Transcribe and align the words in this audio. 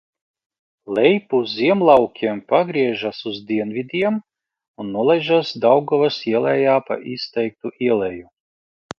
Lejpus 0.97 1.51
Ziemlaukiem 1.57 2.39
pagriežas 2.53 3.19
uz 3.31 3.37
dienvidiem 3.51 4.17
un 4.83 4.89
nolaižas 4.95 5.51
Daugavas 5.65 6.17
ielejā 6.31 6.79
pa 6.89 6.97
izteiktu 7.17 7.73
ieleju. 7.89 8.27